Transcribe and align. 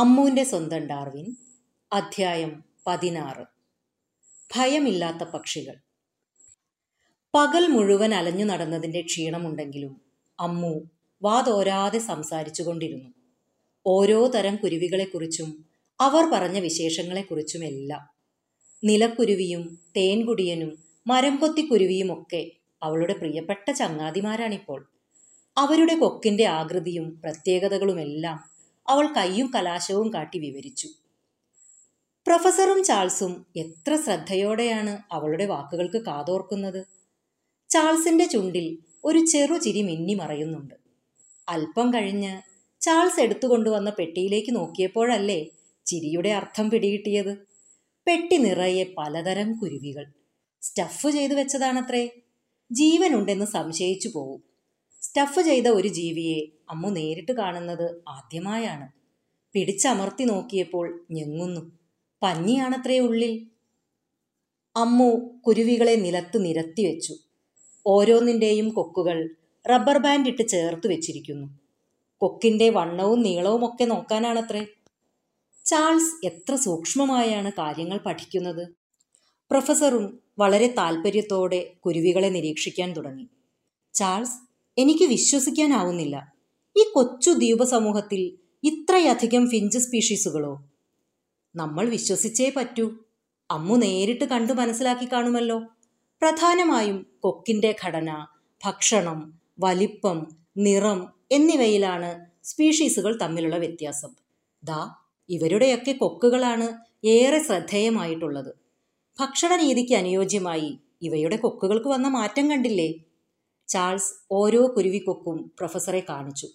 അമ്മൂന്റെ 0.00 0.44
സ്വന്തം 0.44 0.86
ഡാർവിൻ 0.86 1.36
അധ്യായം 1.92 2.64
പതിനാറ്. 2.86 3.44
ഭയമില്ലാത്ത 4.56 5.30
പക്ഷികൾ. 5.30 5.74
പകൽ 7.34 7.66
മുഴുവൻ 7.66 8.14
അലഞ്ഞു 8.14 8.44
നടന്നതിന്റെ 8.44 9.00
ക്ഷീണമുണ്ടെങ്കിലും 9.00 10.00
അമ്മു 10.40 10.80
വാതോരാതെ 11.22 11.98
സംസാരിച്ചു 11.98 12.62
കൊണ്ടിരുന്നു 12.62 13.10
ഓരോ 13.86 14.26
തരം 14.26 14.56
കുരുവികളെക്കുറിച്ചും 14.56 15.64
അവർ 16.00 16.24
പറഞ്ഞ 16.24 16.58
വിശേഷങ്ങളെക്കുറിച്ചുമെല്ലാം. 16.58 18.08
നിലക്കുരുവിയും 18.84 19.78
തേൻകുടിയനും 19.96 20.78
മരംകൊത്തിക്കുരുവിയുമൊക്കെ 21.06 22.50
അവളുടെ 22.82 23.12
പ്രിയപ്പെട്ട 23.12 23.70
ചങ്ങാതിമാരാണിപ്പോൾ. 23.70 24.88
അവരുടെ 25.56 25.94
കൊക്കിന്റെ 25.94 26.44
ആകൃതിയും 26.44 27.20
പ്രത്യേകതകളുമെല്ലാം 27.24 28.49
അവൾ 28.90 29.06
കയ്യും 29.06 29.52
കലാശവും 29.54 30.14
കാട്ടി 30.14 30.38
വിവരിച്ചു. 30.38 30.88
പ്രൊഫസറും 32.26 32.84
ചാൾസും 32.84 33.46
എത്ര 33.56 33.96
ശ്രദ്ധയോടെയാണ് 33.96 34.98
അവളുടെ 35.12 35.46
വാക്കുകൾക്ക് 35.46 35.96
കാതോർക്കുന്നത്. 35.96 36.86
ചാൾസിന്റെ 37.70 38.24
ചുണ്ടിൽ 38.24 38.78
ഒരു 39.04 39.26
ചെറു 39.26 39.58
ചിരി 39.58 39.82
മിന്നി 39.82 40.14
മറയുന്നുണ്ട്. 40.14 40.74
അല്പം 41.48 41.90
കഴിഞ്ഞ് 41.90 42.42
ചാൾസ് 42.80 43.20
എടുത്തുകൊണ്ടുവന്ന 43.20 43.90
പെട്ടിയിലേക്ക് 43.90 44.54
നോക്കിയപ്പോഴല്ലേ 44.54 45.46
ചിരിയുടെ 45.86 46.28
അർത്ഥം 46.28 46.70
പിടികിട്ടിയത്. 46.70 47.38
പെട്ടി 48.06 48.36
നിറയെ 48.36 48.84
പലതരം 48.98 49.58
കുരുവികൾ. 49.58 50.04
സ്റ്റഫ് 50.62 51.10
ചെയ്തു 51.10 51.34
വെച്ചതാണത്രേ. 51.34 52.10
ജീവനുണ്ടെന്ന് 52.72 53.44
സംശയിച്ചു 53.44 54.08
പോവും. 54.08 54.49
സ്റ്റഫ് 55.10 55.42
ചെയ്ത 55.42 55.66
ഒരു 55.66 55.88
ജീവിയെ 55.88 56.46
അമ്മു 56.70 56.88
നേരിട്ട് 56.88 57.32
കാണുന്നത് 57.32 58.02
ആദ്യമായാണ്. 58.08 58.88
പിടിച്ചമർത്തി 59.52 60.24
നോക്കിയപ്പോൾ 60.24 61.06
ഞെങ്ങുന്നു. 61.10 61.72
പഞ്ഞിയാണത്രേ 62.22 62.98
ഉള്ളിൽ. 62.98 63.46
അമ്മു 64.76 65.40
കുരുവികളെ 65.46 65.96
നിലത്ത് 65.96 66.44
നിരത്തി 66.44 66.86
വെച്ചു. 66.86 67.16
ഓരോന്നിന്റെയും 67.86 68.68
കൊക്കുകൾ 68.68 69.36
റബ്ബർ 69.70 69.98
ബാൻഡ് 69.98 70.28
ഇട്ട് 70.28 70.48
ചേർത്ത് 70.48 70.86
വെച്ചിരിക്കുന്നു. 70.86 71.48
കൊക്കിന്റെ 72.16 72.70
വണ്ണവും 72.70 73.22
നീളവും 73.22 73.64
ഒക്കെ 73.64 73.84
നോക്കാനാണത്രേ. 73.84 74.66
ചാൾസ് 75.64 76.26
എത്ര 76.26 76.54
സൂക്ഷ്മമായാണ് 76.54 77.52
കാര്യങ്ങൾ 77.52 77.98
പഠിക്കുന്നത്. 77.98 78.68
പ്രൊഫസറും 79.50 80.20
വളരെ 80.38 80.74
താല്പര്യത്തോടെ 80.78 81.72
കുരുവികളെ 81.86 82.28
നിരീക്ഷിക്കാൻ 82.28 82.92
തുടങ്ങി. 82.92 83.26
ചാൾസ് 83.94 84.49
എനിക്ക് 84.78 85.04
വിശ്വസിക്കാനാവുന്നില്ല. 85.04 86.32
ഈ 86.76 86.84
കൊച്ചു 86.94 87.30
ദ്വീപ 87.30 87.62
സമൂഹത്തിൽ 87.62 88.38
ഇത്രയധികം 88.64 89.50
ഫിഞ്ച് 89.50 89.78
സ്പീഷീസുകളോ? 89.78 90.62
നമ്മൾ 91.56 91.88
വിശ്വസിച്ചേ 91.88 92.52
പറ്റൂ. 92.56 92.90
അമ്മു 93.50 93.76
നേരിട്ട് 93.76 94.24
കണ്ടു 94.24 94.52
മനസ്സിലാക്കി 94.52 95.12
കാണുമല്ലോ. 95.12 95.58
പ്രധാനമായും 96.22 97.06
കൊക്കിന്റെ 97.20 97.76
ഘടന 97.86 98.26
ഭക്ഷണം 98.64 99.38
വലിപ്പം 99.60 100.26
നിറം 100.56 101.12
എന്നിവയിലാണ് 101.32 102.26
സ്പീഷീസുകൾ 102.44 103.18
തമ്മിലുള്ള 103.22 103.56
വ്യത്യാസം. 103.56 104.10
ദാ 104.64 104.94
ഇവരുടെയൊക്കെ 105.28 105.92
കൊക്കുകളാണ് 105.92 106.66
ഏറെ 107.06 107.42
ശ്രദ്ധേയമായിട്ടുള്ളത്. 107.42 108.54
ഭക്ഷണ 109.20 109.56
രീതിക്ക് 109.56 109.94
അനുയോജ്യമായി 109.94 110.78
ഇവയുടെ 111.02 111.36
കൊക്കുകൾക്ക് 111.36 111.88
വന്ന 111.88 112.08
മാറ്റം 112.08 112.50
കണ്ടില്ലേ? 112.50 112.94
ചാൾസ് 113.70 114.14
ഓരോ 114.30 114.74
കുരുവിക്കൊക്കും 114.76 115.52
പ്രൊഫസറെ 115.58 116.02
കാണിച്ചു. 116.08 116.48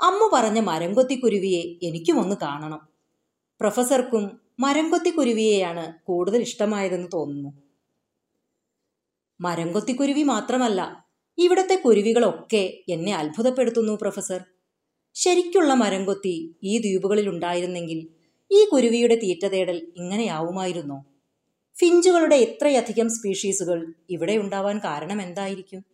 അമ്മ 0.00 0.30
പറഞ്ഞ 0.32 0.60
മരംകൊത്തി 0.60 1.14
കുരുവിയെ 1.14 1.86
എനിക്കും 1.86 2.20
ഒന്ന് 2.20 2.36
കാണണം. 2.42 2.88
പ്രൊഫസർക്കും 3.60 4.40
മരംകൊത്തി 4.60 5.10
കുരുവിയെയാണ് 5.10 5.92
കൂടുതൽ 6.06 6.40
ഇഷ്ടമായതെന്ന് 6.40 7.08
തോന്നുന്നു. 7.14 7.50
മരംകൊത്തി 9.40 9.92
കുരുവി 9.92 10.22
മാത്രമല്ല 10.22 11.06
ഇവിടത്തെ 11.38 11.82
കുരുവികളൊക്കെ 11.84 12.82
എന്നെ 12.88 13.14
അത്ഭുതപ്പെടുത്തുന്നു 13.14 13.92
പ്രൊഫസർ. 13.92 14.40
ശരിക്കുള്ള 15.14 15.74
മരംകൊത്തി 15.74 16.56
ഈ 16.62 16.78
ദ്വീപുകളിൽ 16.78 17.28
ഉണ്ടായിരുന്നെങ്കിൽ 17.28 18.08
ഈ 18.50 18.68
കുരുവിയുടെ 18.72 19.14
തീറ്റ 19.14 19.46
തേടൽ 19.46 19.92
ഇങ്ങനെയാവുമായിരുന്നോ? 19.96 20.98
ഫിഞ്ചുകളുടെ 21.78 22.36
ഇത്രയധികം 22.36 23.08
സ്പീഷീസുകൾ 23.08 23.94
ഇവിടെ 24.10 24.36
ഉണ്ടാവാൻ 24.36 24.78
കാരണം 24.78 25.22
എന്തായിരിക്കും 25.22 25.91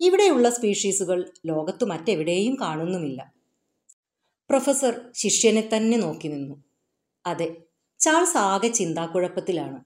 ഇവിടെയുള്ള 0.00 0.50
സ്പീഷീസുകൾ 0.50 1.30
ലോകത്ത് 1.46 1.84
മറ്റെവിടെയും 1.84 2.56
കാണുന്നുമില്ല. 2.60 3.32
പ്രൊഫസർ 4.50 5.00
ശിഷ്യനെ 5.14 5.68
തന്നെ 5.76 5.98
നോക്കി 5.98 6.28
നിന്നു. 6.28 6.64
അതെ 7.26 7.56
ചാൾസ് 8.00 8.36
ആകെ 8.36 8.68
ചിന്താക്കുഴപ്പത്തിലാണ്. 8.68 9.84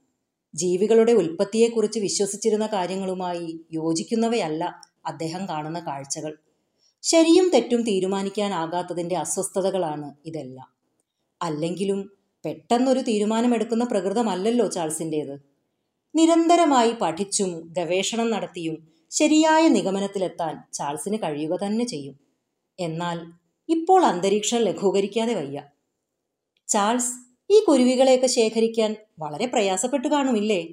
ജീവികളുടെ 0.55 1.13
ഉൽപ്പത്തിയെക്കുറിച്ച് 1.13 1.99
വിശ്വസിച്ചിരുന്ന 1.99 2.67
കാര്യങ്ങളുമായി 2.67 3.61
യോജിക്കുന്നവയല്ല 3.73 4.81
അദ്ദേഹം 5.07 5.49
കാണുന്ന 5.49 5.81
കാഴ്ചകൾ. 5.81 6.39
ശരിയും 7.03 7.51
തെറ്റും 7.55 7.83
തീരുമാനിക്കാനാകാത്തതിന്റെ 7.83 9.17
അസ്വസ്ഥതകളാണ് 9.17 10.15
ഇതെല്ലാം. 10.27 10.69
അല്ലെങ്കിലും 11.43 12.11
പെട്ടെന്നൊരു 12.45 13.01
തീരുമാനമെടുക്കുന്ന 13.01 13.85
പ്രകൃതമല്ലല്ലോ 13.85 14.67
ചാൾസിന്റേത്. 14.67 15.41
നിരന്തരമായി 16.15 16.93
പഠിച്ചും 17.01 17.75
ഗവേഷണം 17.79 18.31
നടത്തിയും 18.31 18.98
ശരിയായ 19.11 19.69
നിഗമനത്തിലെത്താൻ 19.69 20.65
ചാൾസിന് 20.73 21.17
കഴിയുക 21.17 21.57
തന്നെ 21.57 21.85
ചെയ്യും. 21.85 22.21
എന്നാൽ 22.81 23.21
ഇപ്പോൾ 23.69 24.05
അന്തരീക്ഷം 24.05 24.59
ലഘൂകരിക്കാതെ 24.59 25.35
വയ്യ. 25.35 25.63
ചാൾസ് 26.69 27.13
ഈ 27.51 27.65
കുരുവികളെയൊക്കെ 27.65 28.27
ശേഖരിക്കാൻ 28.27 28.97
വളരെ 29.19 29.47
പ്രയാസപ്പെട്ടു 29.47 30.09
കാണുമില്ലേ? 30.09 30.69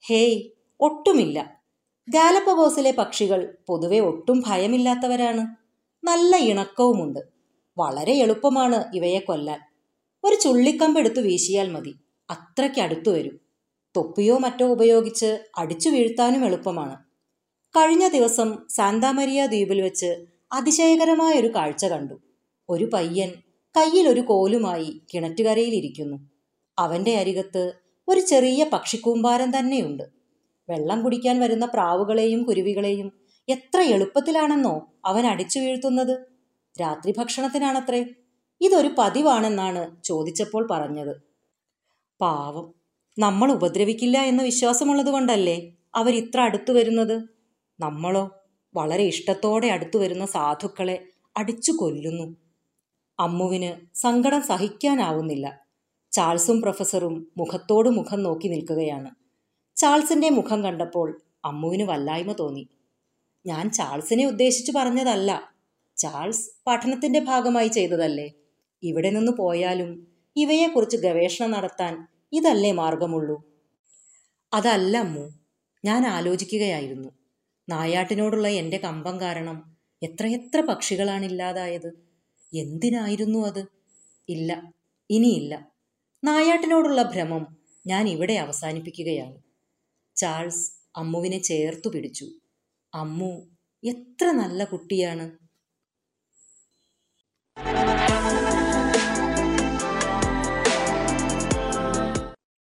ഹേയ് 0.00 0.42
ഒട്ടുമില്ല. 0.80 1.62
ഗാലപ്പഗോസിലെ 2.08 2.90
പക്ഷികൾ 2.90 3.56
പൊതുവെ 3.66 3.98
ഒട്ടും 3.98 4.42
ഭയമില്ലാത്തവരാണ്. 4.46 5.56
നല്ല 6.06 6.36
ഇണക്കവുമുണ്ട്. 6.36 7.20
വളരെ 7.78 8.12
എളുപ്പമാണ് 8.12 8.84
ഇവയെ 8.94 9.18
കൊല്ലാൻ. 9.18 9.60
ഒരു 10.24 10.36
ചുള്ളിക്കമ്പെടുത്ത് 10.36 11.20
വീശിയാൽ 11.20 11.70
മതി. 11.70 11.94
അത്രയ്ക്ക് 12.30 12.80
അടുത്തു 12.80 13.10
വരും. 13.10 13.40
തൊപ്പിയോ 13.96 14.38
മറ്റോ 14.38 14.66
ഉപയോഗിച്ച് 14.66 15.44
അടിച്ചു 15.58 15.88
വീഴ്ത്താനും 15.88 16.44
എളുപ്പമാണ്. 16.44 17.07
കഴിഞ്ഞ 17.78 18.08
ദിവസം 18.08 18.58
സാന്താമരിയ 18.70 19.46
ദ്വീപിൽ 19.46 19.80
വെച്ച് 19.80 20.26
അതിശയകരമായ 20.52 21.40
ഒരു 21.40 21.54
കാഴ്ച 21.54 21.86
കണ്ടു. 21.86 22.14
ഒരു 22.68 22.84
പയ്യൻ 22.84 23.28
കയ്യിൽ 23.76 24.08
ഒരു 24.08 24.20
കോലുമായി 24.20 25.00
കിണറ്റുകരയിലിരിക്കുന്നു 25.14 26.16
അവന്റെ 26.78 27.16
അരികത്ത് 27.16 27.72
ഒരു 28.08 28.20
ചെറിയ 28.20 28.64
പക്ഷിക്കൂമ്പാരം 28.64 29.58
തന്നെയുണ്ട്. 29.58 30.02
വെള്ളം 30.70 31.02
കുടിക്കാൻ 31.02 31.40
വരുന്ന 31.40 31.66
പ്രാവുകളെയും 31.66 32.42
കുരുവികളെയും 32.42 33.12
എത്ര 33.48 33.80
എളുപ്പത്തിലാണെന്നോ 33.80 34.92
അവൻ 35.04 35.26
അടിച്ചു 35.26 35.58
വീഴ്ത്തുന്നത്. 35.58 36.26
രാത്രി 36.80 37.14
ഭക്ഷണത്തിനാണത്രേ. 37.18 38.04
ഇതൊരു 38.60 38.90
പതിവാണെന്നാണ് 38.98 40.04
ചോദിച്ചപ്പോൾ 40.04 40.68
പറഞ്ഞത്. 40.70 41.20
പാവം 42.20 42.74
നമ്മൾ 43.18 43.52
ഉപദ്രവിക്കില്ല 43.52 44.18
എന്ന 44.18 44.42
വിശ്വാസമുള്ളത് 44.42 45.06
കൊണ്ടല്ലേ 45.06 45.72
അവരിത്ര 45.94 46.40
അടുത്തു 46.40 46.72
വരുന്നത്? 46.72 47.37
നമ്മളോ 47.80 48.30
വളരെ 48.74 49.04
ഇഷ്ടത്തോടെ 49.04 49.66
അടുത്തു 49.66 49.98
വരുന്ന 49.98 50.26
സാധുക്കളെ 50.26 51.06
അടിച്ചു 51.36 51.72
കൊല്ലുന്നു. 51.72 52.36
അമ്മുവിന് 53.20 53.96
സങ്കടം 53.96 54.42
സഹിക്കാനാവുന്നില്ല. 54.42 55.66
ചാൾസും 56.12 56.62
പ്രൊഫസറും 56.62 57.32
മുഖത്തോട് 57.36 57.88
മുഖം 57.88 58.22
നോക്കി 58.22 58.48
നിൽക്കുകയാണ്. 58.48 59.10
ചാൾസിന്റെ 59.76 60.28
മുഖം 60.28 60.64
കണ്ടപ്പോൾ 60.64 61.20
അമ്മുവിന് 61.44 61.82
വല്ലായ്മ 61.82 62.32
തോന്നി. 62.32 62.68
ഞാൻ 63.46 63.70
ചാൾസിനെ 63.70 64.26
ഉദ്ദേശിച്ചു 64.26 64.72
പറഞ്ഞതല്ല. 64.76 65.52
ചാൾസ് 65.96 66.50
പഠനത്തിന്റെ 66.66 67.20
ഭാഗമായി 67.20 67.68
ചെയ്തതല്ലേ? 67.68 68.30
ഇവിടെ 68.82 69.10
നിന്ന് 69.10 69.32
പോയാലും 69.32 70.06
ഇവയെക്കുറിച്ച് 70.36 70.96
ഗവേഷണം 70.96 71.50
നടത്താൻ 71.50 72.06
ഇതല്ലേ 72.32 72.72
മാർഗമുള്ളൂ. 72.72 73.42
അതല്ല 74.54 74.98
അമ്മു 74.98 75.30
ഞാൻ 75.84 76.06
ആലോചിക്കുകയായിരുന്നു. 76.06 77.17
നായാട്ടിനോടുള്ള 77.68 78.48
എന്റെ 78.48 78.76
കമ്പം 78.76 79.20
കാരണം 79.20 79.76
എത്രയെത്ര 80.02 80.60
പക്ഷികളാണ് 80.60 81.24
ഇല്ലാതായത്. 81.24 81.88
എന്തിനായിരുന്നു 82.54 83.46
അത്? 83.46 83.66
ഇല്ല 84.28 84.72
ഇനിയില്ല. 85.10 85.72
നായാട്ടിനോടുള്ള 86.24 87.02
ഭ്രമം 87.02 87.56
ഞാൻ 87.86 88.08
ഇവിടെ 88.08 88.32
അവസാനിപ്പിക്കുകയാണ്. 88.32 89.42
ചാൾസ് 90.16 90.72
അമ്മുവിനെ 90.96 91.38
ചേർത്തു 91.38 91.88
പിടിച്ചു. 91.88 92.30
അമ്മു 92.94 93.46
എത്ര 93.84 94.30
നല്ല 94.30 94.64
കുട്ടിയാണ്. 94.64 95.30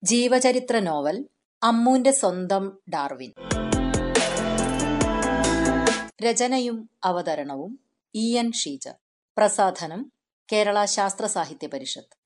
ജീവചരിത്ര 0.04 0.80
നോവൽ 0.80 1.26
അമ്മുവിന്റെ 1.64 2.12
സ്വന്തം 2.12 2.80
ഡാർവിൻ. 2.90 3.51
രചനയും 6.24 6.90
അവതരണവും 7.04 7.80
ഇ 8.16 8.38
എൻ 8.38 8.52
ഷീജ. 8.52 8.88
പ്രസാധനം 9.38 10.12
കേരള 10.52 10.86
ശാസ്ത്ര 10.86 11.26
സാഹിത്യ 11.26 11.68
പരിഷത്ത്. 11.68 12.21